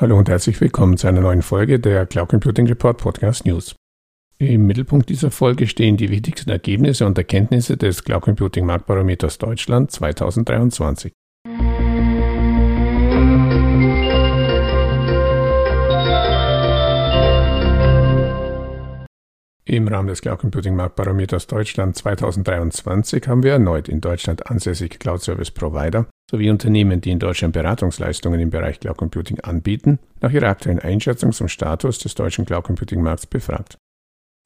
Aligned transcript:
Hallo 0.00 0.16
und 0.16 0.30
herzlich 0.30 0.58
willkommen 0.62 0.96
zu 0.96 1.08
einer 1.08 1.20
neuen 1.20 1.42
Folge 1.42 1.78
der 1.78 2.06
Cloud 2.06 2.30
Computing 2.30 2.66
Report 2.66 2.96
Podcast 2.96 3.44
News. 3.44 3.74
Im 4.38 4.66
Mittelpunkt 4.66 5.10
dieser 5.10 5.30
Folge 5.30 5.66
stehen 5.66 5.98
die 5.98 6.08
wichtigsten 6.08 6.48
Ergebnisse 6.48 7.04
und 7.04 7.18
Erkenntnisse 7.18 7.76
des 7.76 8.02
Cloud 8.02 8.22
Computing 8.22 8.64
Marktbarometers 8.64 9.36
Deutschland 9.36 9.90
2023. 9.90 11.12
Im 19.70 19.86
Rahmen 19.86 20.08
des 20.08 20.20
Cloud 20.20 20.40
Computing 20.40 20.74
Marktbarometers 20.74 21.46
Deutschland 21.46 21.94
2023 21.94 23.28
haben 23.28 23.44
wir 23.44 23.52
erneut 23.52 23.88
in 23.88 24.00
Deutschland 24.00 24.50
ansässige 24.50 24.98
Cloud 24.98 25.22
Service 25.22 25.52
Provider 25.52 26.06
sowie 26.28 26.50
Unternehmen, 26.50 27.00
die 27.00 27.12
in 27.12 27.20
Deutschland 27.20 27.54
Beratungsleistungen 27.54 28.40
im 28.40 28.50
Bereich 28.50 28.80
Cloud 28.80 28.96
Computing 28.96 29.38
anbieten, 29.38 30.00
nach 30.20 30.32
ihrer 30.32 30.48
aktuellen 30.48 30.80
Einschätzung 30.80 31.30
zum 31.30 31.46
Status 31.46 32.00
des 32.00 32.16
deutschen 32.16 32.46
Cloud 32.46 32.64
Computing 32.64 33.00
Markts 33.00 33.28
befragt. 33.28 33.76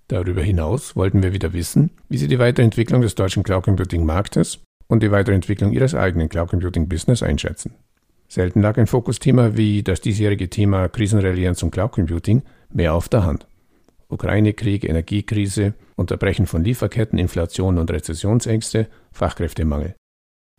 Darüber 0.08 0.42
hinaus 0.42 0.94
wollten 0.94 1.22
wir 1.22 1.32
wieder 1.32 1.54
wissen, 1.54 1.88
wie 2.10 2.18
sie 2.18 2.28
die 2.28 2.38
Weiterentwicklung 2.38 3.00
des 3.00 3.14
deutschen 3.14 3.44
Cloud 3.44 3.64
Computing 3.64 4.04
Marktes 4.04 4.58
und 4.88 5.02
die 5.02 5.10
Weiterentwicklung 5.10 5.72
ihres 5.72 5.94
eigenen 5.94 6.28
Cloud 6.28 6.50
Computing 6.50 6.86
Business 6.86 7.22
einschätzen. 7.22 7.72
Selten 8.28 8.60
lag 8.60 8.76
ein 8.76 8.86
Fokusthema 8.86 9.56
wie 9.56 9.82
das 9.82 10.02
diesjährige 10.02 10.50
Thema 10.50 10.90
Krisenresilienz 10.90 11.62
und 11.62 11.70
Cloud 11.70 11.92
Computing 11.92 12.42
mehr 12.68 12.92
auf 12.92 13.08
der 13.08 13.24
Hand. 13.24 13.46
Ukraine-Krieg, 14.14 14.84
Energiekrise, 14.84 15.74
Unterbrechen 15.96 16.46
von 16.46 16.64
Lieferketten, 16.64 17.18
Inflation 17.18 17.78
und 17.78 17.90
Rezessionsängste, 17.90 18.88
Fachkräftemangel. 19.12 19.94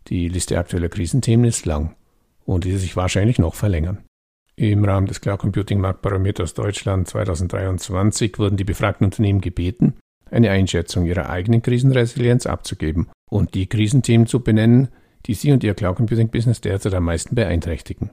Die 0.08 0.28
Liste 0.28 0.60
aktueller 0.60 0.90
Krisenthemen 0.90 1.46
ist 1.46 1.66
lang 1.66 1.96
und 2.46 2.64
diese 2.64 2.78
sich 2.78 2.96
wahrscheinlich 2.96 3.40
noch 3.40 3.56
verlängern. 3.56 4.04
Im 4.56 4.86
Rahmen 4.86 5.08
des 5.08 5.20
Cloud 5.20 5.40
Computing 5.40 5.82
Marktbarometers 5.82 6.54
Deutschland 6.54 7.08
2023 7.08 8.38
wurden 8.40 8.56
die 8.56 8.64
befragten 8.64 9.06
Unternehmen 9.06 9.42
gebeten, 9.42 9.96
eine 10.32 10.52
Einschätzung 10.52 11.06
ihrer 11.06 11.30
eigenen 11.30 11.62
Krisenresilienz 11.62 12.46
abzugeben 12.46 13.08
und 13.30 13.54
die 13.54 13.68
Krisenthemen 13.68 14.28
zu 14.28 14.42
benennen, 14.42 14.90
die 15.26 15.34
sie 15.34 15.52
und 15.52 15.64
ihr 15.64 15.74
Cloud 15.74 15.98
Computing 15.98 16.30
Business 16.30 16.62
derzeit 16.62 16.94
am 16.94 17.04
meisten 17.04 17.36
beeinträchtigen. 17.36 18.12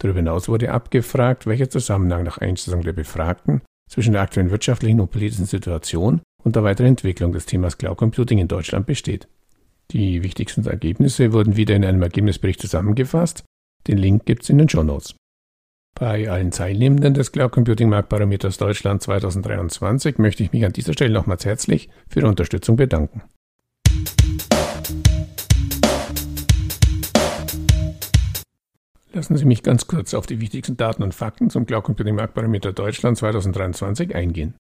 Darüber 0.00 0.18
hinaus 0.20 0.48
wurde 0.48 0.70
abgefragt, 0.70 1.46
welcher 1.46 1.70
Zusammenhang 1.70 2.22
nach 2.22 2.38
Einschätzung 2.38 2.82
der 2.82 2.92
Befragten 2.92 3.62
zwischen 3.88 4.12
der 4.12 4.22
aktuellen 4.22 4.50
wirtschaftlichen 4.50 5.00
und 5.00 5.10
politischen 5.10 5.46
Situation 5.46 6.20
und 6.42 6.56
der 6.56 6.64
weiteren 6.64 6.88
Entwicklung 6.88 7.32
des 7.32 7.46
Themas 7.46 7.78
Cloud 7.78 7.96
Computing 7.96 8.38
in 8.38 8.48
Deutschland 8.48 8.86
besteht. 8.86 9.28
Die 9.90 10.22
wichtigsten 10.22 10.66
Ergebnisse 10.66 11.32
wurden 11.32 11.56
wieder 11.56 11.74
in 11.74 11.84
einem 11.84 12.02
Ergebnisbericht 12.02 12.60
zusammengefasst. 12.60 13.44
Den 13.86 13.98
Link 13.98 14.26
gibt 14.26 14.42
es 14.42 14.50
in 14.50 14.58
den 14.58 14.68
Show 14.68 14.82
Notes. 14.82 15.14
Bei 15.98 16.30
allen 16.30 16.50
Teilnehmenden 16.50 17.14
des 17.14 17.32
Cloud 17.32 17.50
Computing 17.50 17.88
Marktbarometers 17.88 18.58
Deutschland 18.58 19.02
2023 19.02 20.18
möchte 20.18 20.44
ich 20.44 20.52
mich 20.52 20.64
an 20.64 20.72
dieser 20.72 20.92
Stelle 20.92 21.12
nochmals 21.12 21.44
herzlich 21.44 21.88
für 22.08 22.20
Ihre 22.20 22.28
Unterstützung 22.28 22.76
bedanken. 22.76 23.22
Lassen 29.18 29.36
Sie 29.36 29.46
mich 29.46 29.64
ganz 29.64 29.88
kurz 29.88 30.14
auf 30.14 30.28
die 30.28 30.40
wichtigsten 30.40 30.76
Daten 30.76 31.02
und 31.02 31.12
Fakten 31.12 31.50
zum 31.50 31.66
Cloud 31.66 31.82
Computing 31.82 32.14
Marktbarometer 32.14 32.72
Deutschland 32.72 33.18
2023 33.18 34.14
eingehen. 34.14 34.54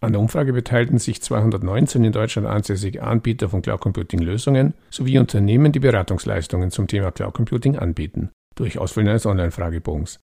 An 0.00 0.12
der 0.12 0.20
Umfrage 0.20 0.52
beteiligten 0.52 0.98
sich 0.98 1.22
219 1.22 2.04
in 2.04 2.12
Deutschland 2.12 2.46
ansässige 2.46 3.02
Anbieter 3.02 3.48
von 3.48 3.62
Cloud 3.62 3.80
Computing 3.80 4.20
Lösungen 4.20 4.74
sowie 4.90 5.18
Unternehmen, 5.18 5.72
die 5.72 5.78
Beratungsleistungen 5.78 6.70
zum 6.70 6.88
Thema 6.88 7.10
Cloud 7.10 7.32
Computing 7.32 7.78
anbieten, 7.78 8.28
durch 8.54 8.76
Ausfüllen 8.76 9.08
eines 9.08 9.24
Online-Fragebogens. 9.24 10.20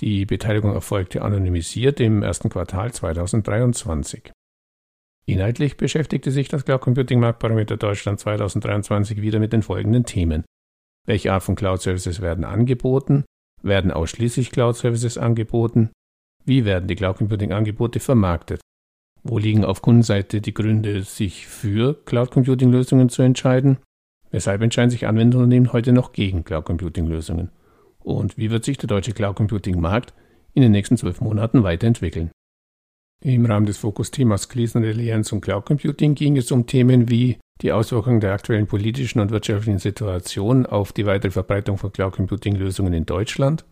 Die 0.00 0.26
Beteiligung 0.26 0.72
erfolgte 0.72 1.22
anonymisiert 1.22 2.00
im 2.00 2.24
ersten 2.24 2.48
Quartal 2.48 2.92
2023. 2.92 4.32
Inhaltlich 5.26 5.76
beschäftigte 5.76 6.32
sich 6.32 6.48
das 6.48 6.64
Cloud 6.64 6.80
Computing 6.80 7.20
Marktbarometer 7.20 7.76
Deutschland 7.76 8.18
2023 8.18 9.22
wieder 9.22 9.38
mit 9.38 9.52
den 9.52 9.62
folgenden 9.62 10.06
Themen. 10.06 10.42
Welche 11.06 11.32
Art 11.32 11.44
von 11.44 11.54
Cloud 11.54 11.80
Services 11.80 12.20
werden 12.20 12.44
angeboten? 12.44 13.24
Werden 13.62 13.92
ausschließlich 13.92 14.50
Cloud 14.50 14.76
Services 14.76 15.16
angeboten? 15.16 15.90
Wie 16.44 16.64
werden 16.64 16.88
die 16.88 16.96
Cloud 16.96 17.18
Computing 17.18 17.52
Angebote 17.52 18.00
vermarktet? 18.00 18.60
Wo 19.22 19.38
liegen 19.38 19.64
auf 19.64 19.82
Kundenseite 19.82 20.40
die 20.40 20.54
Gründe, 20.54 21.02
sich 21.02 21.46
für 21.46 21.94
Cloud 22.04 22.30
Computing 22.30 22.70
Lösungen 22.70 23.08
zu 23.08 23.22
entscheiden? 23.22 23.78
Weshalb 24.30 24.62
entscheiden 24.62 24.90
sich 24.90 25.06
Anwenderunternehmen 25.06 25.72
heute 25.72 25.92
noch 25.92 26.12
gegen 26.12 26.44
Cloud 26.44 26.64
Computing 26.64 27.06
Lösungen? 27.06 27.50
Und 28.00 28.36
wie 28.36 28.50
wird 28.50 28.64
sich 28.64 28.78
der 28.78 28.88
deutsche 28.88 29.12
Cloud 29.12 29.36
Computing 29.36 29.80
Markt 29.80 30.12
in 30.54 30.62
den 30.62 30.72
nächsten 30.72 30.96
zwölf 30.96 31.20
Monaten 31.20 31.62
weiterentwickeln? 31.62 32.30
Im 33.24 33.46
Rahmen 33.46 33.66
des 33.66 33.78
Fokusthemas 33.78 34.48
Krisenresilienz 34.48 35.32
und 35.32 35.40
Cloud 35.40 35.66
Computing 35.66 36.14
ging 36.14 36.36
es 36.36 36.52
um 36.52 36.66
Themen 36.66 37.08
wie 37.08 37.38
die 37.62 37.72
Auswirkungen 37.72 38.20
der 38.20 38.32
aktuellen 38.32 38.66
politischen 38.66 39.20
und 39.20 39.30
wirtschaftlichen 39.30 39.78
Situation 39.78 40.66
auf 40.66 40.92
die 40.92 41.06
weitere 41.06 41.30
Verbreitung 41.30 41.78
von 41.78 41.92
Cloud 41.92 42.14
Computing 42.14 42.56
Lösungen 42.56 42.92
in 42.92 43.06
Deutschland, 43.06 43.64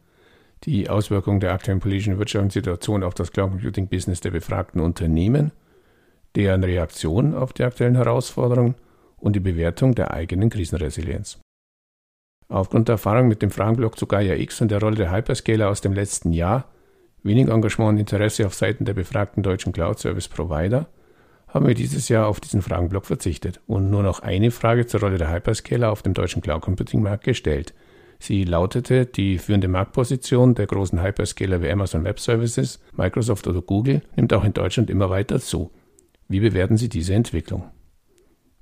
die 0.64 0.88
Auswirkungen 0.88 1.40
der 1.40 1.52
aktuellen 1.52 1.80
politischen 1.80 2.14
und 2.14 2.18
wirtschaftlichen 2.18 2.52
Situation 2.52 3.02
auf 3.02 3.14
das 3.14 3.32
Cloud 3.32 3.50
Computing 3.50 3.88
Business 3.88 4.20
der 4.20 4.30
befragten 4.30 4.80
Unternehmen, 4.80 5.52
deren 6.34 6.64
Reaktion 6.64 7.34
auf 7.34 7.52
die 7.52 7.64
aktuellen 7.64 7.96
Herausforderungen 7.96 8.74
und 9.18 9.36
die 9.36 9.40
Bewertung 9.40 9.94
der 9.94 10.12
eigenen 10.12 10.50
Krisenresilienz. 10.50 11.38
Aufgrund 12.48 12.88
der 12.88 12.94
Erfahrung 12.94 13.28
mit 13.28 13.42
dem 13.42 13.50
Fragenblock 13.50 13.98
zu 13.98 14.06
Gaia 14.06 14.34
X 14.34 14.60
und 14.60 14.70
der 14.70 14.80
Rolle 14.80 14.96
der 14.96 15.12
Hyperscaler 15.12 15.68
aus 15.68 15.80
dem 15.80 15.92
letzten 15.92 16.32
Jahr, 16.32 16.70
wenig 17.22 17.48
Engagement 17.48 17.90
und 17.90 17.98
Interesse 17.98 18.46
auf 18.46 18.54
Seiten 18.54 18.84
der 18.84 18.94
befragten 18.94 19.42
deutschen 19.42 19.72
Cloud 19.72 19.98
Service 19.98 20.28
Provider 20.28 20.86
haben 21.54 21.68
wir 21.68 21.74
dieses 21.74 22.08
Jahr 22.08 22.26
auf 22.26 22.40
diesen 22.40 22.62
Fragenblock 22.62 23.06
verzichtet 23.06 23.60
und 23.68 23.88
nur 23.88 24.02
noch 24.02 24.18
eine 24.18 24.50
Frage 24.50 24.86
zur 24.86 25.00
Rolle 25.00 25.18
der 25.18 25.32
Hyperscaler 25.32 25.92
auf 25.92 26.02
dem 26.02 26.12
deutschen 26.12 26.42
Cloud 26.42 26.62
Computing 26.62 27.00
Markt 27.00 27.22
gestellt. 27.22 27.72
Sie 28.18 28.42
lautete, 28.42 29.06
die 29.06 29.38
führende 29.38 29.68
Marktposition 29.68 30.56
der 30.56 30.66
großen 30.66 31.00
Hyperscaler 31.00 31.62
wie 31.62 31.70
Amazon 31.70 32.02
Web 32.02 32.18
Services, 32.18 32.80
Microsoft 32.96 33.46
oder 33.46 33.62
Google 33.62 34.02
nimmt 34.16 34.32
auch 34.32 34.44
in 34.44 34.52
Deutschland 34.52 34.90
immer 34.90 35.10
weiter 35.10 35.38
zu. 35.38 35.70
Wie 36.26 36.40
bewerten 36.40 36.76
Sie 36.76 36.88
diese 36.88 37.14
Entwicklung? 37.14 37.70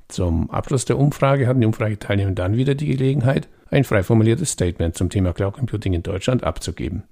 Zum 0.08 0.50
Abschluss 0.50 0.84
der 0.84 0.98
Umfrage 0.98 1.46
hatten 1.46 1.60
die 1.60 1.66
Umfrageteilnehmer 1.66 2.32
dann 2.32 2.56
wieder 2.56 2.74
die 2.74 2.86
Gelegenheit, 2.86 3.48
ein 3.70 3.84
frei 3.84 4.02
formuliertes 4.02 4.50
Statement 4.50 4.96
zum 4.96 5.08
Thema 5.08 5.32
Cloud 5.32 5.54
Computing 5.54 5.94
in 5.94 6.02
Deutschland 6.02 6.44
abzugeben. 6.44 7.04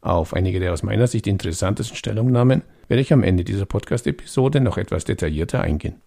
Auf 0.00 0.32
einige 0.32 0.60
der 0.60 0.72
aus 0.72 0.82
meiner 0.82 1.08
Sicht 1.08 1.26
interessantesten 1.26 1.96
Stellungnahmen 1.96 2.62
werde 2.86 3.00
ich 3.00 3.12
am 3.12 3.24
Ende 3.24 3.44
dieser 3.44 3.66
Podcast-Episode 3.66 4.60
noch 4.60 4.78
etwas 4.78 5.04
detaillierter 5.04 5.60
eingehen. 5.60 6.00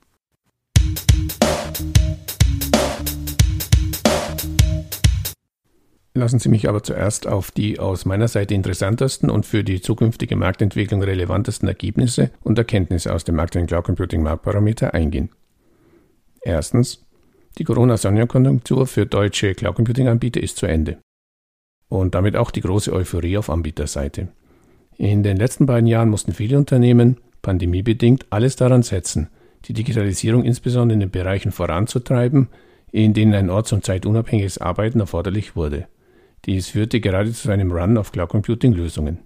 Lassen 6.14 6.40
Sie 6.40 6.50
mich 6.50 6.68
aber 6.70 6.84
zuerst 6.84 7.28
auf 7.28 7.52
die 7.52 7.80
aus 7.80 8.06
meiner 8.06 8.28
Seite 8.28 8.54
interessantesten 8.54 9.30
und 9.30 9.46
für 9.46 9.64
die 9.64 9.82
zukünftige 9.82 10.36
Marktentwicklung 10.36 11.02
relevantesten 11.02 11.68
Ergebnisse 11.68 12.32
und 12.44 12.58
Erkenntnisse 12.58 13.14
aus 13.14 13.24
dem 13.24 13.40
aktuellen 13.40 13.68
Cloud 13.68 13.86
Computing 13.86 14.22
Marktparameter 14.22 14.94
eingehen. 14.94 15.30
Erstens, 16.42 17.06
die 17.58 17.64
Corona-Sonderkonjunktur 17.64 18.88
für 18.88 19.06
deutsche 19.06 19.54
Cloud 19.54 19.76
Computing 19.76 20.08
Anbieter 20.08 20.42
ist 20.42 20.58
zu 20.58 20.66
Ende 20.66 20.98
und 21.92 22.16
damit 22.16 22.38
auch 22.38 22.52
die 22.52 22.62
große 22.62 22.94
Euphorie 22.94 23.38
auf 23.38 23.50
Anbieterseite. 23.50 24.30
In 24.98 25.24
den 25.24 25.36
letzten 25.36 25.66
beiden 25.66 25.88
Jahren 25.88 26.10
mussten 26.10 26.32
viele 26.32 26.58
Unternehmen, 26.58 27.18
pandemiebedingt, 27.42 28.28
alles 28.30 28.56
daran 28.56 28.82
setzen, 28.82 29.28
die 29.66 29.74
Digitalisierung 29.74 30.46
insbesondere 30.46 30.94
in 30.94 31.00
den 31.02 31.12
Bereichen 31.12 31.52
voranzutreiben, 31.52 32.48
in 32.94 33.14
denen 33.14 33.34
ein 33.34 33.50
orts- 33.50 33.74
und 33.74 33.84
zeitunabhängiges 33.84 34.58
Arbeiten 34.58 35.02
erforderlich 35.02 35.58
wurde. 35.58 35.88
Dies 36.46 36.70
führte 36.70 37.02
gerade 37.02 37.34
zu 37.34 37.52
einem 37.52 37.74
Run 37.74 37.98
auf 37.98 38.14
Cloud 38.14 38.30
Computing 38.30 38.72
Lösungen. 38.72 39.20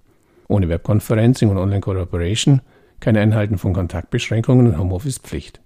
Ohne 0.47 0.67
Webconferencing 0.67 1.49
und 1.49 1.59
Online 1.59 1.81
Collaboration 1.81 2.61
kein 2.99 3.15
Einhalten 3.15 3.59
von 3.59 3.73
Kontaktbeschränkungen 3.73 4.65
und 4.65 4.79
Homeoffice 4.79 5.19
Pflicht. 5.19 5.61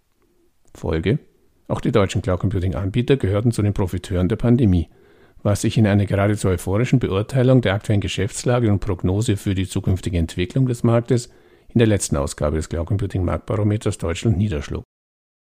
Folge? 0.75 1.19
Auch 1.69 1.79
die 1.79 1.93
deutschen 1.93 2.21
Cloud 2.21 2.41
Computing 2.41 2.75
Anbieter 2.75 3.15
gehörten 3.15 3.53
zu 3.53 3.61
den 3.61 3.73
Profiteuren 3.73 4.27
der 4.27 4.35
Pandemie 4.35 4.89
was 5.43 5.61
sich 5.61 5.77
in 5.77 5.87
einer 5.87 6.05
geradezu 6.05 6.49
euphorischen 6.49 6.99
Beurteilung 6.99 7.61
der 7.61 7.73
aktuellen 7.73 8.01
Geschäftslage 8.01 8.71
und 8.71 8.79
Prognose 8.79 9.37
für 9.37 9.55
die 9.55 9.67
zukünftige 9.67 10.17
Entwicklung 10.17 10.65
des 10.65 10.83
Marktes 10.83 11.29
in 11.69 11.79
der 11.79 11.87
letzten 11.87 12.17
Ausgabe 12.17 12.57
des 12.57 12.69
Cloud 12.69 12.87
Computing 12.87 13.23
Marktbarometers 13.23 13.97
Deutschland 13.97 14.37
niederschlug. 14.37 14.83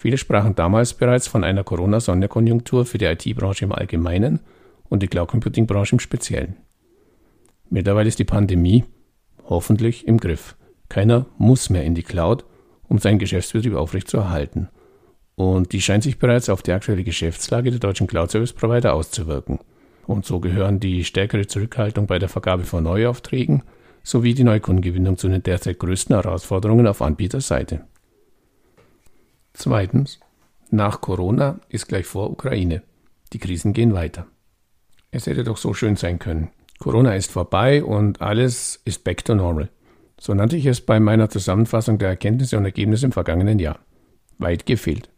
Viele 0.00 0.18
sprachen 0.18 0.54
damals 0.54 0.94
bereits 0.94 1.26
von 1.26 1.42
einer 1.42 1.64
Corona-Sonderkonjunktur 1.64 2.86
für 2.86 2.98
die 2.98 3.06
IT-Branche 3.06 3.64
im 3.64 3.72
Allgemeinen 3.72 4.40
und 4.88 5.02
die 5.02 5.08
Cloud 5.08 5.28
Computing-Branche 5.28 5.96
im 5.96 6.00
Speziellen. 6.00 6.56
Mittlerweile 7.68 8.08
ist 8.08 8.18
die 8.18 8.24
Pandemie 8.24 8.84
hoffentlich 9.44 10.06
im 10.06 10.18
Griff. 10.18 10.56
Keiner 10.88 11.26
muss 11.36 11.70
mehr 11.70 11.84
in 11.84 11.94
die 11.94 12.02
Cloud, 12.02 12.44
um 12.86 12.98
seinen 12.98 13.18
Geschäftsbetrieb 13.18 13.74
aufrechtzuerhalten. 13.74 14.68
Und 15.34 15.72
die 15.72 15.80
scheint 15.80 16.02
sich 16.02 16.18
bereits 16.18 16.48
auf 16.48 16.62
die 16.62 16.72
aktuelle 16.72 17.04
Geschäftslage 17.04 17.70
der 17.70 17.80
deutschen 17.80 18.06
Cloud 18.06 18.30
Service 18.30 18.52
Provider 18.52 18.94
auszuwirken. 18.94 19.58
Und 20.08 20.24
so 20.24 20.40
gehören 20.40 20.80
die 20.80 21.04
stärkere 21.04 21.46
Zurückhaltung 21.46 22.06
bei 22.06 22.18
der 22.18 22.30
Vergabe 22.30 22.64
von 22.64 22.82
Neuaufträgen 22.82 23.62
sowie 24.02 24.32
die 24.32 24.42
Neukundengewinnung 24.42 25.18
zu 25.18 25.28
den 25.28 25.42
derzeit 25.42 25.78
größten 25.78 26.16
Herausforderungen 26.16 26.86
auf 26.86 27.02
Anbieterseite. 27.02 27.84
Zweitens. 29.52 30.18
Nach 30.70 31.02
Corona 31.02 31.60
ist 31.68 31.88
gleich 31.88 32.06
vor 32.06 32.30
Ukraine. 32.30 32.82
Die 33.34 33.38
Krisen 33.38 33.74
gehen 33.74 33.92
weiter. 33.92 34.26
Es 35.10 35.26
hätte 35.26 35.44
doch 35.44 35.58
so 35.58 35.74
schön 35.74 35.96
sein 35.96 36.18
können. 36.18 36.48
Corona 36.78 37.14
ist 37.14 37.30
vorbei 37.30 37.84
und 37.84 38.22
alles 38.22 38.80
ist 38.86 39.04
back 39.04 39.26
to 39.26 39.34
normal. 39.34 39.68
So 40.18 40.32
nannte 40.32 40.56
ich 40.56 40.64
es 40.64 40.80
bei 40.80 41.00
meiner 41.00 41.28
Zusammenfassung 41.28 41.98
der 41.98 42.08
Erkenntnisse 42.08 42.56
und 42.56 42.64
Ergebnisse 42.64 43.04
im 43.04 43.12
vergangenen 43.12 43.58
Jahr. 43.58 43.78
Weit 44.38 44.64
gefehlt. 44.64 45.10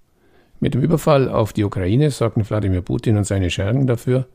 Mit 0.58 0.74
dem 0.74 0.82
Überfall 0.82 1.28
auf 1.28 1.52
die 1.52 1.64
Ukraine 1.64 2.10
sorgten 2.10 2.48
Wladimir 2.48 2.82
Putin 2.82 3.16
und 3.16 3.24
seine 3.24 3.50
Schergen 3.50 3.86
dafür, 3.86 4.26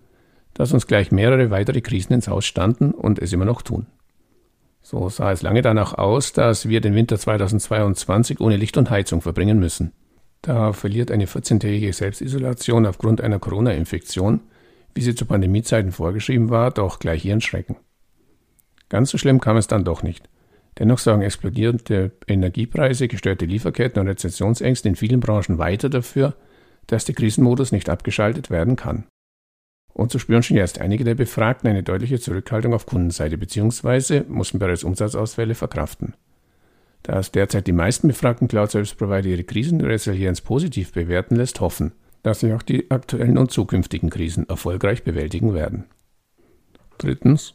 dass 0.56 0.74
uns 0.74 0.88
gleich 0.88 1.12
mehrere 1.12 1.52
weitere 1.52 1.82
Krisen 1.82 2.14
ins 2.14 2.28
Haus 2.28 2.46
standen 2.46 2.92
und 2.92 3.20
es 3.20 3.32
immer 3.32 3.46
noch 3.46 3.62
tun. 3.62 3.86
So 4.82 5.10
sah 5.10 5.32
es 5.32 5.42
lange 5.42 5.62
danach 5.62 5.94
aus, 5.94 6.34
dass 6.34 6.68
wir 6.70 6.82
den 6.82 6.96
Winter 6.96 7.20
2022 7.20 8.40
ohne 8.40 8.58
Licht 8.58 8.78
und 8.78 8.90
Heizung 8.90 9.22
verbringen 9.22 9.60
müssen. 9.60 9.92
Da 10.42 10.74
verliert 10.74 11.12
eine 11.12 11.26
14-tägige 11.26 11.92
Selbstisolation 11.92 12.86
aufgrund 12.86 13.20
einer 13.20 13.40
Corona-Infektion, 13.40 14.42
wie 14.94 15.02
sie 15.02 15.16
zu 15.16 15.26
Pandemiezeiten 15.26 15.92
vorgeschrieben 15.92 16.50
war, 16.50 16.72
doch 16.72 17.00
gleich 17.00 17.26
ihren 17.26 17.42
Schrecken. 17.42 17.78
Ganz 18.88 19.10
so 19.10 19.18
schlimm 19.18 19.42
kam 19.42 19.58
es 19.58 19.68
dann 19.68 19.84
doch 19.84 20.04
nicht. 20.04 20.30
Dennoch 20.78 21.00
sorgen 21.00 21.22
explodierende 21.22 22.12
Energiepreise, 22.28 23.08
gestörte 23.08 23.46
Lieferketten 23.46 24.00
und 24.00 24.08
Rezessionsängste 24.08 24.88
in 24.88 24.96
vielen 24.96 25.20
Branchen 25.20 25.58
weiter 25.58 25.90
dafür, 25.90 26.36
dass 26.88 27.06
der 27.06 27.16
Krisenmodus 27.16 27.72
nicht 27.72 27.90
abgeschaltet 27.90 28.50
werden 28.50 28.76
kann. 28.76 29.06
Und 29.96 30.12
so 30.12 30.20
spüren 30.20 30.44
schon 30.44 30.58
jetzt 30.58 30.82
einige 30.82 31.06
der 31.06 31.16
Befragten 31.16 31.70
eine 31.70 31.82
deutliche 31.82 32.20
Zurückhaltung 32.20 32.74
auf 32.74 32.86
Kundenseite 32.86 33.38
bzw. 33.38 34.24
mussten 34.28 34.60
bereits 34.60 34.84
Umsatzausfälle 34.84 35.56
verkraften. 35.56 36.16
Da 37.04 37.18
es 37.18 37.32
derzeit 37.32 37.66
die 37.66 37.72
meisten 37.72 38.10
befragten 38.10 38.50
Cloud-Service-Provider 38.50 39.30
ihre 39.30 39.46
Krisenresilienz 39.46 40.42
positiv 40.42 40.92
bewerten 40.92 41.38
lässt, 41.38 41.62
hoffen, 41.62 41.94
dass 42.24 42.42
sie 42.42 42.52
auch 42.52 42.62
die 42.62 42.92
aktuellen 42.92 43.38
und 43.38 43.52
zukünftigen 43.52 44.10
Krisen 44.10 44.50
erfolgreich 44.50 45.06
bewältigen 45.06 45.54
werden. 45.54 45.86
Drittens. 46.98 47.54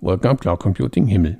Workup 0.00 0.40
Cloud 0.40 0.60
Computing 0.60 1.06
Himmel. 1.06 1.38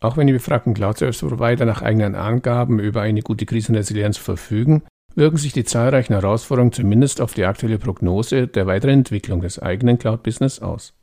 Auch 0.00 0.18
wenn 0.18 0.26
die 0.26 0.34
befragten 0.34 0.74
Cloud-Service-Provider 0.74 1.64
nach 1.64 1.80
eigenen 1.80 2.14
Angaben 2.14 2.78
über 2.78 3.00
eine 3.00 3.22
gute 3.22 3.46
Krisenresilienz 3.46 4.18
verfügen, 4.18 4.82
wirken 5.16 5.38
sich 5.38 5.52
die 5.52 5.64
zahlreichen 5.64 6.12
Herausforderungen 6.12 6.72
zumindest 6.72 7.20
auf 7.20 7.34
die 7.34 7.46
aktuelle 7.46 7.78
Prognose 7.78 8.46
der 8.46 8.66
weiteren 8.66 9.00
Entwicklung 9.00 9.40
des 9.40 9.58
eigenen 9.58 9.98
Cloud-Business 9.98 10.60
aus. 10.60 10.94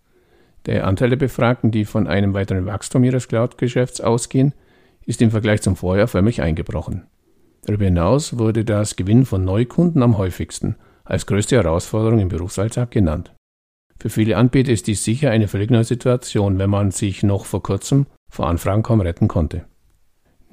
Der 0.65 0.87
Anteil 0.87 1.09
der 1.09 1.17
Befragten, 1.17 1.71
die 1.71 1.83
von 1.83 2.07
einem 2.07 2.33
weiteren 2.33 2.65
Wachstum 2.65 3.03
ihres 3.03 3.27
Cloud-Geschäfts 3.27 3.99
ausgehen, 3.99 4.53
ist 5.05 5.21
im 5.21 5.31
Vergleich 5.31 5.61
zum 5.61 5.75
Vorjahr 5.75 6.07
förmlich 6.07 6.41
eingebrochen. 6.41 7.03
Darüber 7.65 7.85
hinaus 7.85 8.37
wurde 8.37 8.63
das 8.63 8.95
Gewinnen 8.95 9.25
von 9.25 9.43
Neukunden 9.43 10.03
am 10.03 10.17
häufigsten 10.17 10.75
als 11.03 11.25
größte 11.25 11.57
Herausforderung 11.57 12.19
im 12.19 12.29
Berufsalltag 12.29 12.91
genannt. 12.91 13.33
Für 13.99 14.09
viele 14.09 14.37
Anbieter 14.37 14.71
ist 14.71 14.87
dies 14.87 15.03
sicher 15.03 15.31
eine 15.31 15.47
völlig 15.47 15.69
neue 15.69 15.83
Situation, 15.83 16.59
wenn 16.59 16.69
man 16.69 16.91
sich 16.91 17.23
noch 17.23 17.45
vor 17.45 17.63
kurzem 17.63 18.05
vor 18.29 18.47
Anfragen 18.47 18.83
kaum 18.83 19.01
retten 19.01 19.27
konnte. 19.27 19.65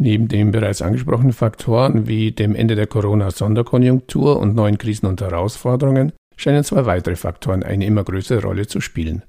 Neben 0.02 0.28
den 0.28 0.50
bereits 0.50 0.80
angesprochenen 0.80 1.34
Faktoren 1.34 2.08
wie 2.08 2.32
dem 2.32 2.54
Ende 2.54 2.74
der 2.74 2.86
Corona-Sonderkonjunktur 2.86 4.40
und 4.40 4.54
neuen 4.54 4.78
Krisen 4.78 5.04
und 5.04 5.20
Herausforderungen 5.20 6.12
scheinen 6.38 6.64
zwei 6.64 6.86
weitere 6.86 7.16
Faktoren 7.16 7.62
eine 7.62 7.84
immer 7.84 8.02
größere 8.02 8.40
Rolle 8.40 8.66
zu 8.66 8.80
spielen. 8.80 9.24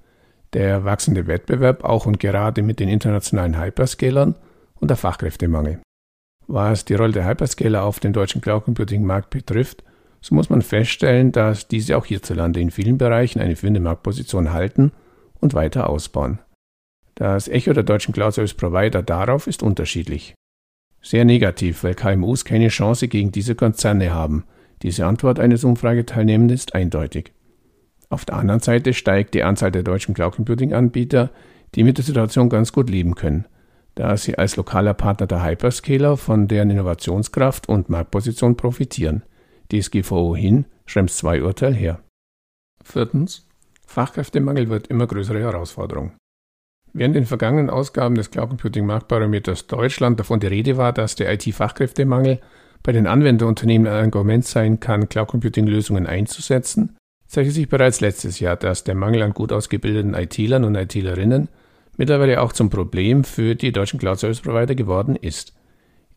Der 0.53 0.85
wachsende 0.85 1.27
Wettbewerb 1.27 1.83
auch 1.83 2.05
und 2.05 2.21
gerade 2.21 2.61
mit 2.61 2.79
den 2.79 2.87
internationalen 2.87 3.61
Hyperscalern 3.61 4.35
und 4.79 4.87
der 4.87 4.95
Fachkräftemangel. 4.95 5.81
Was 6.47 6.85
die 6.85 6.95
Rolle 6.95 7.11
der 7.11 7.27
Hyperscaler 7.27 7.83
auf 7.83 7.99
dem 7.99 8.13
deutschen 8.13 8.39
Cloud 8.39 8.63
Computing 8.63 9.03
Markt 9.03 9.29
betrifft, 9.29 9.83
so 10.21 10.35
muss 10.35 10.49
man 10.49 10.61
feststellen, 10.61 11.33
dass 11.33 11.67
diese 11.67 11.97
auch 11.97 12.05
hierzulande 12.05 12.61
in 12.61 12.71
vielen 12.71 12.97
Bereichen 12.97 13.41
eine 13.41 13.57
führende 13.57 13.81
Marktposition 13.81 14.53
halten 14.53 14.93
und 15.41 15.53
weiter 15.53 15.89
ausbauen. 15.89 16.39
Das 17.15 17.49
Echo 17.49 17.73
der 17.73 17.83
deutschen 17.83 18.13
Cloud 18.13 18.35
Service 18.35 18.53
Provider 18.53 19.03
darauf 19.03 19.47
ist 19.47 19.63
unterschiedlich. 19.63 20.33
Sehr 21.01 21.25
negativ, 21.25 21.83
weil 21.83 21.95
KMUs 21.95 22.45
keine 22.45 22.67
Chance 22.67 23.07
gegen 23.07 23.31
diese 23.31 23.55
Konzerne 23.55 24.13
haben. 24.13 24.43
Diese 24.81 25.05
Antwort 25.05 25.39
eines 25.39 25.63
Umfrageteilnehmenden 25.63 26.55
ist 26.55 26.75
eindeutig. 26.75 27.31
Auf 28.09 28.25
der 28.25 28.35
anderen 28.35 28.59
Seite 28.59 28.93
steigt 28.93 29.33
die 29.33 29.43
Anzahl 29.43 29.71
der 29.71 29.83
deutschen 29.83 30.13
Cloud 30.13 30.35
Computing 30.35 30.73
Anbieter, 30.73 31.31
die 31.75 31.83
mit 31.83 31.97
der 31.97 32.05
Situation 32.05 32.49
ganz 32.49 32.73
gut 32.73 32.89
leben 32.89 33.15
können 33.15 33.45
da 33.95 34.15
sie 34.17 34.37
als 34.37 34.55
lokaler 34.55 34.93
Partner 34.93 35.27
der 35.27 35.43
Hyperscaler 35.43 36.17
von 36.17 36.47
deren 36.47 36.69
Innovationskraft 36.69 37.67
und 37.67 37.89
Marktposition 37.89 38.55
profitieren. 38.55 39.23
DSGVO 39.71 40.35
hin, 40.35 40.65
Schrems 40.85 41.17
2 41.17 41.43
Urteil 41.43 41.73
her. 41.73 42.01
Viertens. 42.83 43.47
Fachkräftemangel 43.85 44.69
wird 44.69 44.87
immer 44.87 45.07
größere 45.07 45.39
Herausforderung. 45.39 46.13
Während 46.93 47.15
den 47.15 47.25
vergangenen 47.25 47.69
Ausgaben 47.69 48.15
des 48.15 48.31
Cloud 48.31 48.49
Computing 48.49 48.85
Marktbarometers 48.85 49.67
Deutschland 49.67 50.19
davon 50.19 50.39
die 50.41 50.47
Rede 50.47 50.75
war, 50.77 50.91
dass 50.91 51.15
der 51.15 51.31
IT-Fachkräftemangel 51.31 52.39
bei 52.83 52.91
den 52.91 53.07
Anwenderunternehmen 53.07 53.87
ein 53.87 54.05
Argument 54.05 54.45
sein 54.45 54.79
kann, 54.79 55.07
Cloud 55.07 55.29
Computing 55.29 55.67
Lösungen 55.67 56.05
einzusetzen, 56.05 56.97
zeigte 57.27 57.51
sich 57.51 57.69
bereits 57.69 58.01
letztes 58.01 58.39
Jahr, 58.39 58.57
dass 58.57 58.83
der 58.83 58.95
Mangel 58.95 59.21
an 59.21 59.33
gut 59.33 59.53
ausgebildeten 59.53 60.15
IT-Lern 60.15 60.65
und 60.65 60.75
IT-Lerinnen 60.75 61.47
mittlerweile 61.95 62.41
auch 62.41 62.51
zum 62.51 62.69
Problem 62.69 63.23
für 63.23 63.55
die 63.55 63.71
deutschen 63.71 63.99
Cloud 63.99 64.19
Service 64.19 64.41
Provider 64.41 64.75
geworden 64.75 65.15
ist. 65.15 65.53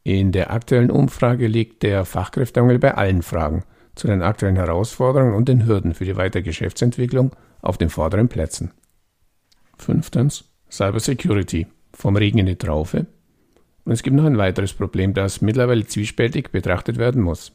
In 0.03 0.33
der 0.33 0.51
aktuellen 0.51 0.91
Umfrage 0.91 1.47
liegt 1.47 1.83
der 1.83 2.05
Fachkräftemangel 2.05 2.79
bei 2.79 2.95
allen 2.95 3.23
Fragen 3.23 3.65
zu 3.95 4.09
den 4.09 4.23
aktuellen 4.23 4.57
Herausforderungen 4.57 5.35
und 5.35 5.49
den 5.49 5.67
Hürden 5.67 5.95
für 5.95 6.05
die 6.05 6.17
weitere 6.17 6.43
Geschäftsentwicklung 6.43 7.31
auf 7.63 7.79
den 7.79 7.91
vorderen 7.91 8.29
Plätzen. 8.29 8.73
Fünftens 9.79 10.54
Cybersecurity 10.77 11.67
vom 11.93 12.17
Regen 12.17 12.39
in 12.39 12.47
die 12.47 12.57
Traufe. 12.57 13.07
Und 13.85 13.93
es 13.93 14.03
gibt 14.03 14.17
noch 14.17 14.25
ein 14.25 14.39
weiteres 14.39 14.73
Problem, 14.73 15.15
das 15.15 15.41
mittlerweile 15.41 15.87
zwiespältig 15.87 16.51
betrachtet 16.51 16.97
werden 16.97 17.23
muss. 17.23 17.53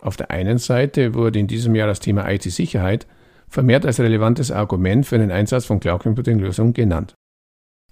Auf 0.00 0.16
der 0.16 0.30
einen 0.30 0.58
Seite 0.58 1.14
wurde 1.14 1.38
in 1.38 1.48
diesem 1.48 1.74
Jahr 1.74 1.88
das 1.88 2.00
Thema 2.00 2.30
IT-Sicherheit 2.30 3.06
vermehrt 3.48 3.84
als 3.84 3.98
relevantes 3.98 4.50
Argument 4.52 5.06
für 5.06 5.18
den 5.18 5.32
Einsatz 5.32 5.64
von 5.64 5.80
Cloud 5.80 6.02
Computing 6.02 6.38
Lösungen 6.38 6.74
genannt. 6.74 7.14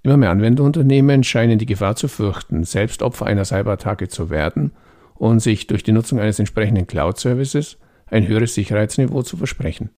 Immer 0.02 0.16
mehr 0.16 0.30
Anwenderunternehmen 0.30 1.25
scheinen 1.25 1.58
die 1.58 1.66
Gefahr 1.66 1.96
zu 1.96 2.06
fürchten, 2.06 2.62
selbst 2.62 3.02
Opfer 3.02 3.26
einer 3.26 3.44
Cyberattacke 3.44 4.06
zu 4.06 4.30
werden 4.30 4.72
und 5.14 5.40
sich 5.40 5.66
durch 5.66 5.82
die 5.82 5.92
Nutzung 5.92 6.20
eines 6.20 6.38
entsprechenden 6.38 6.86
Cloud-Services 6.86 7.78
ein 8.06 8.28
höheres 8.28 8.54
Sicherheitsniveau 8.54 9.22
zu 9.22 9.36
versprechen. 9.36 9.90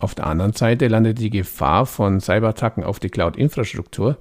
Auf 0.00 0.14
der 0.14 0.26
anderen 0.26 0.52
Seite 0.52 0.86
landet 0.86 1.18
die 1.18 1.30
Gefahr 1.30 1.84
von 1.84 2.20
Cyberattacken 2.20 2.84
auf 2.84 3.00
die 3.00 3.10
Cloud-Infrastruktur 3.10 4.16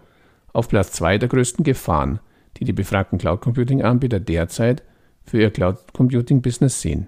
auf 0.51 0.69
Platz 0.69 0.91
zwei 0.91 1.19
der 1.19 1.29
größten 1.29 1.63
Gefahren, 1.63 2.19
die 2.57 2.65
die 2.65 2.73
befragten 2.73 3.19
Cloud-Computing-Anbieter 3.19 4.19
derzeit 4.19 4.81
für 5.23 5.39
ihr 5.39 5.51
Cloud-Computing-Business 5.51 6.81
sehen. 6.81 7.07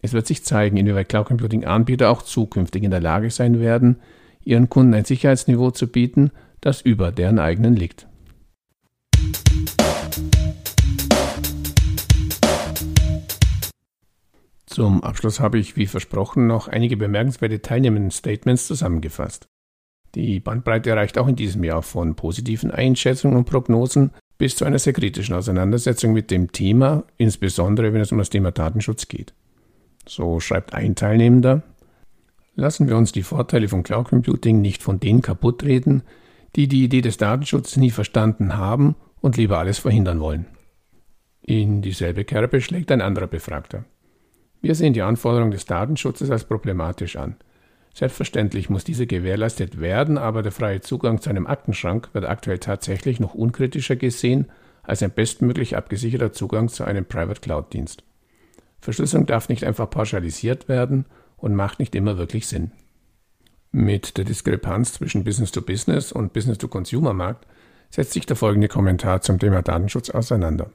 Es 0.00 0.14
wird 0.14 0.26
sich 0.26 0.44
zeigen, 0.44 0.78
inwieweit 0.78 1.10
Cloud-Computing-Anbieter 1.10 2.08
auch 2.08 2.22
zukünftig 2.22 2.84
in 2.84 2.90
der 2.90 3.00
Lage 3.00 3.30
sein 3.30 3.60
werden, 3.60 3.96
ihren 4.42 4.70
Kunden 4.70 4.94
ein 4.94 5.04
Sicherheitsniveau 5.04 5.70
zu 5.70 5.86
bieten, 5.86 6.30
das 6.62 6.80
über 6.80 7.12
deren 7.12 7.38
eigenen 7.38 7.76
liegt. 7.76 8.06
Zum 14.80 15.04
Abschluss 15.04 15.40
habe 15.40 15.58
ich, 15.58 15.76
wie 15.76 15.84
versprochen, 15.84 16.46
noch 16.46 16.66
einige 16.66 16.96
bemerkenswerte 16.96 17.60
teilnehmenden 17.60 18.10
Statements 18.10 18.66
zusammengefasst. 18.66 19.46
Die 20.14 20.40
Bandbreite 20.40 20.96
reicht 20.96 21.18
auch 21.18 21.28
in 21.28 21.36
diesem 21.36 21.62
Jahr 21.64 21.82
von 21.82 22.14
positiven 22.14 22.70
Einschätzungen 22.70 23.36
und 23.36 23.44
Prognosen 23.44 24.12
bis 24.38 24.56
zu 24.56 24.64
einer 24.64 24.78
sehr 24.78 24.94
kritischen 24.94 25.34
Auseinandersetzung 25.34 26.14
mit 26.14 26.30
dem 26.30 26.50
Thema, 26.52 27.04
insbesondere 27.18 27.92
wenn 27.92 28.00
es 28.00 28.10
um 28.10 28.16
das 28.16 28.30
Thema 28.30 28.52
Datenschutz 28.52 29.06
geht. 29.06 29.34
So 30.08 30.40
schreibt 30.40 30.72
ein 30.72 30.94
Teilnehmender, 30.94 31.62
lassen 32.54 32.88
wir 32.88 32.96
uns 32.96 33.12
die 33.12 33.22
Vorteile 33.22 33.68
von 33.68 33.82
Cloud 33.82 34.08
Computing 34.08 34.62
nicht 34.62 34.82
von 34.82 34.98
denen 34.98 35.20
kaputt 35.20 35.62
reden, 35.62 36.04
die 36.56 36.68
die 36.68 36.84
Idee 36.84 37.02
des 37.02 37.18
Datenschutzes 37.18 37.76
nie 37.76 37.90
verstanden 37.90 38.56
haben 38.56 38.96
und 39.20 39.36
lieber 39.36 39.58
alles 39.58 39.78
verhindern 39.78 40.20
wollen. 40.20 40.46
In 41.42 41.82
dieselbe 41.82 42.24
Kerbe 42.24 42.62
schlägt 42.62 42.90
ein 42.90 43.02
anderer 43.02 43.26
Befragter. 43.26 43.84
Wir 44.60 44.74
sehen 44.74 44.92
die 44.92 45.02
Anforderung 45.02 45.50
des 45.50 45.64
Datenschutzes 45.64 46.30
als 46.30 46.44
problematisch 46.44 47.16
an. 47.16 47.36
Selbstverständlich 47.94 48.70
muss 48.70 48.84
diese 48.84 49.06
gewährleistet 49.06 49.80
werden, 49.80 50.16
aber 50.16 50.42
der 50.42 50.52
freie 50.52 50.80
Zugang 50.80 51.20
zu 51.20 51.30
einem 51.30 51.46
Aktenschrank 51.46 52.10
wird 52.12 52.24
aktuell 52.24 52.58
tatsächlich 52.58 53.20
noch 53.20 53.34
unkritischer 53.34 53.96
gesehen 53.96 54.46
als 54.82 55.02
ein 55.02 55.10
bestmöglich 55.10 55.76
abgesicherter 55.76 56.32
Zugang 56.32 56.68
zu 56.68 56.84
einem 56.84 57.04
Private 57.04 57.40
Cloud 57.40 57.72
Dienst. 57.72 58.04
Verschlüsselung 58.80 59.26
darf 59.26 59.48
nicht 59.48 59.64
einfach 59.64 59.90
pauschalisiert 59.90 60.68
werden 60.68 61.06
und 61.36 61.54
macht 61.54 61.78
nicht 61.78 61.94
immer 61.94 62.16
wirklich 62.16 62.46
Sinn. 62.46 62.72
Mit 63.72 64.16
der 64.16 64.24
Diskrepanz 64.24 64.94
zwischen 64.94 65.24
Business-to-Business 65.24 66.12
und 66.12 66.32
Business-to-Consumer-Markt 66.32 67.46
setzt 67.90 68.12
sich 68.12 68.26
der 68.26 68.36
folgende 68.36 68.68
Kommentar 68.68 69.20
zum 69.20 69.38
Thema 69.38 69.62
Datenschutz 69.62 70.10
auseinander. 70.10 70.70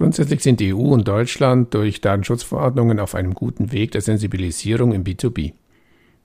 Grundsätzlich 0.00 0.42
sind 0.42 0.60
die 0.60 0.72
EU 0.72 0.78
und 0.78 1.06
Deutschland 1.06 1.74
durch 1.74 2.00
Datenschutzverordnungen 2.00 2.98
auf 2.98 3.14
einem 3.14 3.34
guten 3.34 3.70
Weg 3.70 3.90
der 3.90 4.00
Sensibilisierung 4.00 4.92
im 4.92 5.04
B2B. 5.04 5.52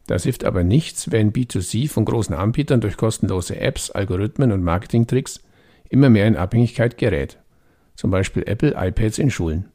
Das 0.08 0.24
hilft 0.24 0.46
aber 0.46 0.64
nichts, 0.64 1.12
wenn 1.12 1.34
B2C 1.34 1.90
von 1.90 2.06
großen 2.06 2.34
Anbietern 2.34 2.80
durch 2.80 2.96
kostenlose 2.96 3.60
Apps, 3.60 3.92
Algorithmen 3.92 4.54
und 4.54 4.64
Marketingtricks 4.64 5.44
immer 5.90 6.10
mehr 6.10 6.26
in 6.26 6.38
Abhängigkeit 6.38 6.98
gerät. 6.98 7.38
Zum 7.96 8.12
Beispiel 8.12 8.44
Apple 8.48 8.76
iPads 8.78 9.20
in 9.20 9.30
Schulen. 9.30 9.66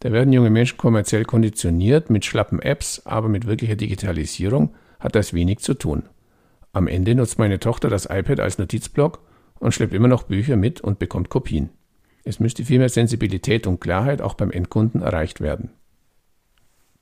Da 0.00 0.10
werden 0.10 0.32
junge 0.32 0.50
Menschen 0.50 0.76
kommerziell 0.76 1.24
konditioniert 1.24 2.10
mit 2.10 2.24
schlappen 2.24 2.60
Apps, 2.60 3.02
aber 3.04 3.28
mit 3.28 3.46
wirklicher 3.46 3.76
Digitalisierung 3.76 4.74
hat 4.98 5.14
das 5.14 5.32
wenig 5.32 5.60
zu 5.60 5.74
tun. 5.74 6.02
Am 6.72 6.88
Ende 6.88 7.14
nutzt 7.14 7.38
meine 7.38 7.60
Tochter 7.60 7.88
das 7.88 8.06
iPad 8.06 8.40
als 8.40 8.58
Notizblock 8.58 9.20
und 9.60 9.72
schleppt 9.72 9.94
immer 9.94 10.08
noch 10.08 10.24
Bücher 10.24 10.56
mit 10.56 10.80
und 10.80 10.98
bekommt 10.98 11.28
Kopien. 11.28 11.70
Es 12.24 12.40
müsste 12.40 12.64
viel 12.64 12.78
mehr 12.78 12.88
Sensibilität 12.88 13.66
und 13.66 13.80
Klarheit 13.80 14.22
auch 14.22 14.34
beim 14.34 14.50
Endkunden 14.50 15.02
erreicht 15.02 15.40
werden. 15.40 15.70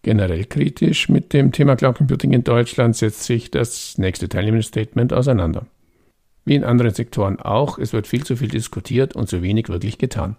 Generell 0.02 0.44
kritisch 0.46 1.08
mit 1.08 1.32
dem 1.32 1.52
Thema 1.52 1.76
Cloud 1.76 1.96
Computing 1.96 2.32
in 2.32 2.42
Deutschland 2.42 2.96
setzt 2.96 3.22
sich 3.22 3.52
das 3.52 3.98
nächste 3.98 4.28
Teilnehmerstatement 4.28 5.12
auseinander. 5.12 5.66
Wie 6.44 6.56
in 6.56 6.64
anderen 6.64 6.92
Sektoren 6.92 7.38
auch, 7.38 7.78
es 7.78 7.92
wird 7.92 8.08
viel 8.08 8.24
zu 8.24 8.36
viel 8.36 8.48
diskutiert 8.48 9.14
und 9.14 9.28
zu 9.28 9.42
wenig 9.42 9.68
wirklich 9.68 9.98
getan. 9.98 10.36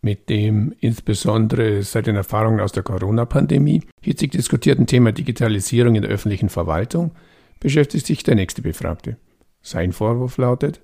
Mit 0.00 0.30
dem 0.30 0.74
insbesondere 0.80 1.82
seit 1.82 2.06
den 2.06 2.16
Erfahrungen 2.16 2.60
aus 2.60 2.72
der 2.72 2.82
Corona-Pandemie 2.82 3.82
hitzig 4.00 4.32
diskutierten 4.32 4.86
Thema 4.86 5.12
Digitalisierung 5.12 5.94
in 5.94 6.02
der 6.02 6.10
öffentlichen 6.10 6.48
Verwaltung 6.48 7.12
beschäftigt 7.60 8.06
sich 8.06 8.24
der 8.24 8.34
nächste 8.34 8.62
Befragte. 8.62 9.16
Sein 9.60 9.92
Vorwurf 9.92 10.38
lautet, 10.38 10.80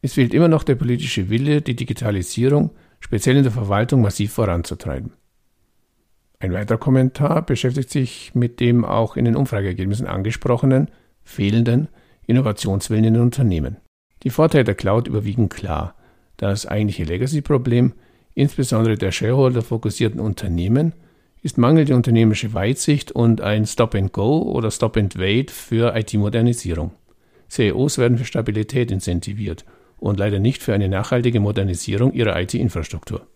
es 0.00 0.14
fehlt 0.14 0.32
immer 0.32 0.48
noch 0.48 0.62
der 0.62 0.76
politische 0.76 1.28
Wille, 1.28 1.60
die 1.60 1.74
Digitalisierung 1.74 2.70
speziell 3.00 3.36
in 3.36 3.42
der 3.42 3.52
Verwaltung 3.52 4.02
massiv 4.02 4.32
voranzutreiben. 4.32 5.12
Ein 6.40 6.52
weiterer 6.52 6.78
Kommentar 6.78 7.42
beschäftigt 7.42 7.90
sich 7.90 8.32
mit 8.34 8.60
dem 8.60 8.84
auch 8.84 9.16
in 9.16 9.24
den 9.24 9.36
Umfrageergebnissen 9.36 10.06
angesprochenen 10.06 10.88
fehlenden 11.24 11.88
Innovationswillen 12.26 13.04
in 13.04 13.14
den 13.14 13.22
Unternehmen. 13.22 13.78
Die 14.22 14.30
Vorteile 14.30 14.64
der 14.64 14.74
Cloud 14.74 15.08
überwiegen 15.08 15.48
klar. 15.48 15.94
Das 16.36 16.66
eigentliche 16.66 17.04
Legacy-Problem, 17.04 17.92
insbesondere 18.34 18.96
der 18.96 19.10
Shareholder-fokussierten 19.10 20.20
Unternehmen, 20.20 20.92
ist 21.42 21.58
mangelnde 21.58 21.96
unternehmerische 21.96 22.54
Weitsicht 22.54 23.10
und 23.12 23.40
ein 23.40 23.66
Stop-and-Go 23.66 24.42
oder 24.42 24.70
Stop-and-Wait 24.70 25.50
für 25.50 25.96
IT-Modernisierung. 25.96 26.92
CEOs 27.48 27.98
werden 27.98 28.18
für 28.18 28.24
Stabilität 28.24 28.90
incentiviert 28.90 29.64
und 29.98 30.18
leider 30.18 30.38
nicht 30.38 30.62
für 30.62 30.74
eine 30.74 30.88
nachhaltige 30.88 31.40
Modernisierung 31.40 32.12
ihrer 32.12 32.40
IT-Infrastruktur. 32.40 33.26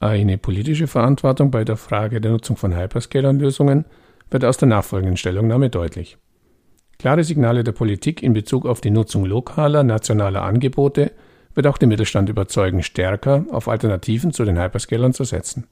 Eine 0.00 0.36
politische 0.36 0.88
Verantwortung 0.88 1.50
bei 1.50 1.64
der 1.64 1.76
Frage 1.76 2.20
der 2.20 2.32
Nutzung 2.32 2.56
von 2.56 2.76
Hyperscaler-Lösungen 2.76 3.84
wird 4.30 4.44
aus 4.44 4.56
der 4.56 4.68
nachfolgenden 4.68 5.16
Stellungnahme 5.16 5.70
deutlich. 5.70 6.18
Klare 6.98 7.24
Signale 7.24 7.64
der 7.64 7.72
Politik 7.72 8.22
in 8.22 8.32
Bezug 8.32 8.66
auf 8.66 8.80
die 8.80 8.90
Nutzung 8.90 9.24
lokaler, 9.24 9.82
nationaler 9.82 10.42
Angebote 10.42 11.12
wird 11.54 11.66
auch 11.66 11.78
den 11.78 11.88
Mittelstand 11.88 12.28
überzeugen, 12.28 12.82
stärker 12.82 13.44
auf 13.50 13.68
Alternativen 13.68 14.32
zu 14.32 14.44
den 14.44 14.60
Hyperscalern 14.60 15.12
zu 15.12 15.24
setzen. 15.24 15.66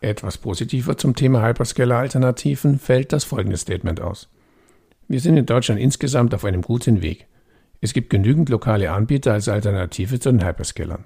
Etwas 0.00 0.38
positiver 0.38 0.96
zum 0.96 1.14
Thema 1.14 1.42
Hyperscaler-Alternativen 1.42 2.78
fällt 2.78 3.12
das 3.12 3.24
folgende 3.24 3.56
Statement 3.56 4.00
aus. 4.00 4.28
Wir 5.06 5.20
sind 5.20 5.36
in 5.36 5.46
Deutschland 5.46 5.80
insgesamt 5.80 6.34
auf 6.34 6.44
einem 6.44 6.62
guten 6.62 7.02
Weg. 7.02 7.26
Es 7.82 7.92
gibt 7.92 8.10
genügend 8.10 8.48
lokale 8.48 8.92
Anbieter 8.92 9.32
als 9.32 9.48
Alternative 9.48 10.20
zu 10.20 10.30
den 10.30 10.46
Hyperscalern. 10.46 11.02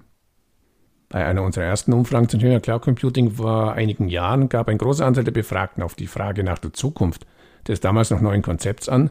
Bei 1.09 1.25
einer 1.25 1.43
unserer 1.43 1.65
ersten 1.65 1.95
Umfragen 1.95 2.29
zum 2.29 2.39
Thema 2.39 2.61
Cloud 2.61 2.83
Computing 2.83 3.31
vor 3.31 3.73
einigen 3.73 4.09
Jahren 4.09 4.51
gab 4.51 4.69
ein 4.69 4.77
großer 4.77 5.07
Anteil 5.07 5.25
der 5.25 5.33
Befragten 5.33 5.83
auf 5.83 5.95
die 5.95 6.07
Frage 6.07 6.45
nach 6.45 6.59
der 6.59 6.75
Zukunft 6.75 7.27
des 7.67 7.81
damals 7.81 8.11
noch 8.11 8.21
neuen 8.21 8.43
Konzepts 8.43 8.91
an, 8.91 9.11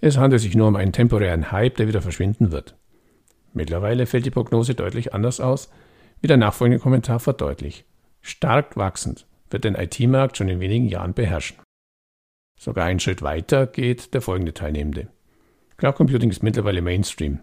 es 0.00 0.18
handelt 0.18 0.42
sich 0.42 0.56
nur 0.56 0.66
um 0.66 0.74
einen 0.74 0.92
temporären 0.92 1.52
Hype, 1.52 1.76
der 1.76 1.86
wieder 1.86 2.02
verschwinden 2.02 2.50
wird. 2.50 2.76
Mittlerweile 3.52 4.06
fällt 4.06 4.26
die 4.26 4.30
Prognose 4.30 4.74
deutlich 4.74 5.14
anders 5.14 5.38
aus, 5.38 5.70
wie 6.20 6.26
der 6.26 6.36
nachfolgende 6.36 6.82
Kommentar 6.82 7.20
verdeutlicht. 7.20 7.86
Stark 8.22 8.76
wachsend 8.76 9.28
wird 9.50 9.62
den 9.62 9.76
IT-Markt 9.76 10.36
schon 10.36 10.48
in 10.48 10.58
wenigen 10.58 10.88
Jahren 10.88 11.14
beherrschen. 11.14 11.58
Sogar 12.58 12.86
einen 12.86 12.98
Schritt 12.98 13.22
weiter 13.22 13.68
geht 13.68 14.14
der 14.14 14.20
folgende 14.20 14.52
Teilnehmende. 14.52 15.08
Cloud 15.76 15.96
Computing 15.96 16.30
ist 16.30 16.42
mittlerweile 16.42 16.82
Mainstream, 16.82 17.40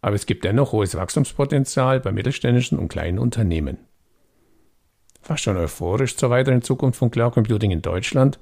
aber 0.00 0.16
es 0.16 0.26
gibt 0.26 0.44
dennoch 0.44 0.72
hohes 0.72 0.96
Wachstumspotenzial 0.96 2.00
bei 2.00 2.12
mittelständischen 2.12 2.78
und 2.78 2.88
kleinen 2.88 3.18
Unternehmen. 3.18 3.78
Fast 5.20 5.44
schon 5.44 5.56
euphorisch 5.56 6.16
zur 6.16 6.30
weiteren 6.30 6.62
Zukunft 6.62 6.98
von 6.98 7.10
Cloud 7.10 7.34
Computing 7.34 7.70
in 7.70 7.82
Deutschland 7.82 8.38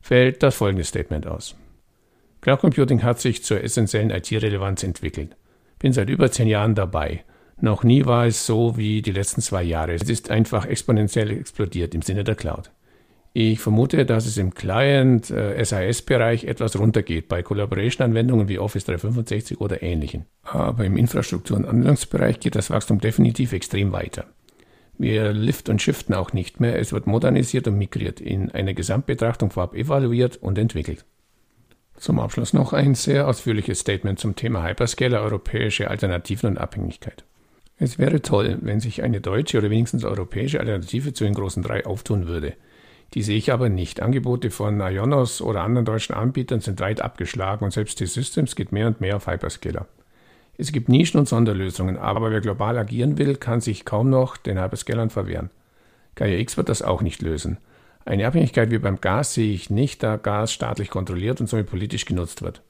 fällt 0.00 0.42
das 0.42 0.56
folgende 0.56 0.84
Statement 0.84 1.26
aus. 1.26 1.56
Cloud 2.40 2.60
Computing 2.60 3.02
hat 3.02 3.20
sich 3.20 3.44
zur 3.44 3.62
essentiellen 3.62 4.10
IT-Relevanz 4.10 4.82
entwickelt. 4.82 5.36
Bin 5.78 5.92
seit 5.92 6.08
über 6.08 6.30
zehn 6.30 6.48
Jahren 6.48 6.74
dabei. 6.74 7.24
Noch 7.60 7.84
nie 7.84 8.06
war 8.06 8.26
es 8.26 8.46
so 8.46 8.78
wie 8.78 9.02
die 9.02 9.12
letzten 9.12 9.42
zwei 9.42 9.62
Jahre. 9.62 9.92
Es 9.92 10.08
ist 10.08 10.30
einfach 10.30 10.64
exponentiell 10.64 11.30
explodiert 11.30 11.94
im 11.94 12.00
Sinne 12.00 12.24
der 12.24 12.36
Cloud. 12.36 12.70
Ich 13.32 13.60
vermute, 13.60 14.04
dass 14.06 14.26
es 14.26 14.36
im 14.38 14.54
Client 14.54 15.30
äh, 15.30 15.54
etwas 15.54 16.78
runtergeht 16.78 17.28
bei 17.28 17.42
Collaboration-Anwendungen 17.42 18.48
wie 18.48 18.58
Office 18.58 18.86
365 18.86 19.60
oder 19.60 19.84
ähnlichen. 19.84 20.26
Aber 20.42 20.84
im 20.84 20.96
Infrastruktur- 20.96 21.56
und 21.56 21.64
Anwendungsbereich 21.64 22.40
geht 22.40 22.56
das 22.56 22.70
Wachstum 22.70 23.00
definitiv 23.00 23.52
extrem 23.52 23.92
weiter. 23.92 24.24
Wir 24.98 25.32
lift 25.32 25.68
und 25.68 25.80
shiften 25.80 26.14
auch 26.14 26.32
nicht 26.32 26.58
mehr, 26.58 26.78
es 26.78 26.92
wird 26.92 27.06
modernisiert 27.06 27.68
und 27.68 27.78
migriert, 27.78 28.20
in 28.20 28.50
einer 28.50 28.74
Gesamtbetrachtung 28.74 29.50
vorab 29.50 29.74
evaluiert 29.74 30.36
und 30.36 30.58
entwickelt. 30.58 31.04
Zum 31.96 32.18
Abschluss 32.18 32.52
noch 32.52 32.72
ein 32.72 32.96
sehr 32.96 33.28
ausführliches 33.28 33.78
Statement 33.78 34.18
zum 34.18 34.34
Thema 34.34 34.66
Hyperscaler, 34.66 35.22
europäische 35.22 35.88
Alternativen 35.88 36.50
und 36.50 36.58
Abhängigkeit. 36.58 37.24
Es 37.78 37.98
wäre 37.98 38.22
toll, 38.22 38.58
wenn 38.60 38.80
sich 38.80 39.02
eine 39.02 39.20
deutsche 39.20 39.58
oder 39.58 39.70
wenigstens 39.70 40.04
europäische 40.04 40.60
Alternative 40.60 41.12
zu 41.12 41.24
den 41.24 41.34
großen 41.34 41.62
drei 41.62 41.86
auftun 41.86 42.26
würde– 42.26 42.54
die 43.14 43.22
sehe 43.22 43.36
ich 43.36 43.52
aber 43.52 43.68
nicht. 43.68 44.00
Angebote 44.00 44.50
von 44.50 44.80
Ionos 44.80 45.42
oder 45.42 45.62
anderen 45.62 45.84
deutschen 45.84 46.14
Anbietern 46.14 46.60
sind 46.60 46.80
weit 46.80 47.00
abgeschlagen 47.00 47.64
und 47.64 47.72
selbst 47.72 47.98
die 48.00 48.06
Systems 48.06 48.54
geht 48.54 48.72
mehr 48.72 48.86
und 48.86 49.00
mehr 49.00 49.16
auf 49.16 49.26
Hyperscaler. 49.26 49.86
Es 50.56 50.72
gibt 50.72 50.88
Nischen 50.88 51.18
und 51.18 51.28
Sonderlösungen, 51.28 51.96
aber 51.96 52.30
wer 52.30 52.40
global 52.40 52.76
agieren 52.78 53.18
will, 53.18 53.36
kann 53.36 53.60
sich 53.60 53.84
kaum 53.84 54.10
noch 54.10 54.36
den 54.36 54.62
Hyperscalern 54.62 55.10
verwehren. 55.10 55.50
Gaia 56.14 56.38
X 56.38 56.56
wird 56.56 56.68
das 56.68 56.82
auch 56.82 57.02
nicht 57.02 57.22
lösen. 57.22 57.58
Eine 58.04 58.26
Abhängigkeit 58.26 58.70
wie 58.70 58.78
beim 58.78 59.00
Gas 59.00 59.34
sehe 59.34 59.52
ich 59.52 59.70
nicht, 59.70 60.02
da 60.02 60.16
Gas 60.16 60.52
staatlich 60.52 60.90
kontrolliert 60.90 61.40
und 61.40 61.48
somit 61.48 61.66
politisch 61.68 62.04
genutzt 62.04 62.42
wird. 62.42 62.62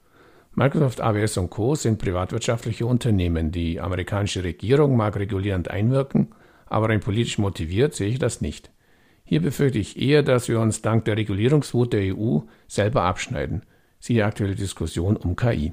Microsoft, 0.54 1.00
AWS 1.00 1.38
und 1.38 1.50
Co. 1.50 1.75
sind 1.75 1.99
privatwirtschaftliche 1.99 2.87
Unternehmen. 2.87 3.52
Die 3.52 3.80
amerikanische 3.80 4.42
Regierung 4.42 4.97
mag 4.97 5.16
regulierend 5.16 5.70
einwirken, 5.70 6.28
aber 6.66 6.88
rein 6.88 7.00
politisch 7.00 7.38
motiviert 7.38 7.94
sehe 7.94 8.09
ich 8.09 8.18
das 8.18 8.40
nicht. 8.40 8.70
Hier 9.25 9.41
befürchte 9.41 9.79
ich 9.79 10.00
eher, 10.00 10.23
dass 10.23 10.49
wir 10.49 10.61
uns 10.61 10.83
dank 10.83 11.05
der 11.05 11.17
Regulierungswut 11.17 11.93
der 11.93 12.17
EU 12.17 12.41
selber 12.67 13.03
abschneiden. 13.03 13.62
Siehe 13.99 14.25
aktuelle 14.25 14.55
Diskussion 14.55 15.17
um 15.17 15.37
KI. 15.37 15.73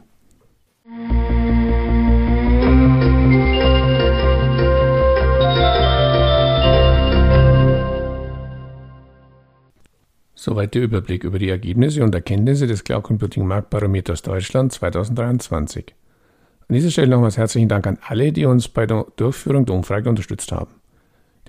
Soweit 10.47 10.75
der 10.75 10.83
Überblick 10.83 11.25
über 11.25 11.39
die 11.39 11.49
Ergebnisse 11.49 12.03
und 12.03 12.15
Erkenntnisse 12.15 12.67
des 12.67 12.83
Cloud 12.83 13.03
Computing 13.03 13.45
Marktbarometers 13.45 14.21
Deutschland 14.21 14.71
2023. 14.71 15.93
An 16.69 16.73
dieser 16.73 16.89
Stelle 16.91 17.09
nochmals 17.09 17.37
herzlichen 17.37 17.67
Dank 17.67 17.85
an 17.85 17.97
alle, 18.01 18.31
die 18.31 18.45
uns 18.45 18.69
bei 18.69 18.85
der 18.85 19.07
Durchführung 19.15 19.65
der 19.65 19.75
Umfrage 19.75 20.09
unterstützt 20.09 20.51
haben. 20.51 20.76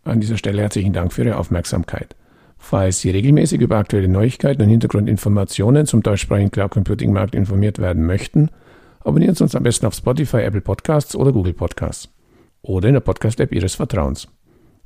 An 0.05 0.21
dieser 0.21 0.37
Stelle 0.37 0.61
herzlichen 0.63 0.93
Dank 0.93 1.13
für 1.13 1.25
Ihre 1.25 1.37
Aufmerksamkeit. 1.37 2.15
Falls 2.59 3.01
Sie 3.01 3.11
regelmäßig 3.11 3.61
über 3.63 3.79
aktuelle 3.79 4.09
Neuigkeiten 4.09 4.63
und 4.63 4.69
Hintergrundinformationen 4.69 5.87
zum 5.87 6.03
deutschsprachigen 6.03 6.51
Cloud 6.51 6.71
Computing 6.71 7.13
Markt 7.13 7.35
informiert 7.35 7.79
werden 7.79 8.05
möchten, 8.05 8.51
abonnieren 9.01 9.35
Sie 9.35 9.43
uns 9.43 9.55
am 9.55 9.63
besten 9.63 9.87
auf 9.87 9.95
Spotify, 9.95 10.43
Apple 10.43 10.61
Podcasts 10.61 11.17
oder 11.17 11.33
Google 11.33 11.55
Podcasts 11.55 12.11
oder 12.61 12.89
in 12.89 12.95
der 12.95 13.01
Podcast-App 13.01 13.51
Ihres 13.53 13.77
Vertrauens. 13.77 14.29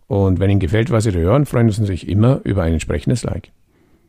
Und 0.06 0.38
wenn 0.38 0.50
Ihnen 0.50 0.60
gefällt, 0.60 0.92
was 0.92 1.02
Sie 1.04 1.12
hören, 1.12 1.46
freuen 1.46 1.66
uns 1.66 1.78
natürlich 1.78 2.08
immer 2.08 2.40
über 2.44 2.62
ein 2.62 2.74
entsprechendes 2.74 3.24
Like. 3.24 3.50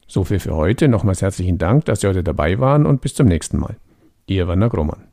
So 0.08 0.24
viel 0.24 0.40
für 0.40 0.56
heute. 0.56 0.88
Nochmals 0.88 1.22
herzlichen 1.22 1.58
Dank, 1.58 1.86
dass 1.86 2.02
Sie 2.02 2.08
heute 2.08 2.24
dabei 2.24 2.60
waren 2.60 2.86
und 2.86 3.02
bis 3.02 3.14
zum 3.14 3.28
nächsten 3.28 3.58
Mal. 3.58 3.78
Ihr 4.28 4.48
Werner 4.48 4.70
Grohmann. 4.70 5.04